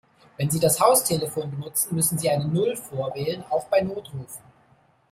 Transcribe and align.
Wenn 0.37 0.49
Sie 0.49 0.59
das 0.59 0.79
Haustelefon 0.79 1.51
benutzen, 1.51 1.93
müssen 1.93 2.17
Sie 2.17 2.27
eine 2.27 2.45
Null 2.47 2.75
vorwählen, 2.75 3.43
auch 3.51 3.67
bei 3.67 3.81
Notrufen. 3.81 4.41